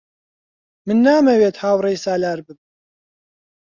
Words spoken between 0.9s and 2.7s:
نامەوێت هاوڕێی سالار بم.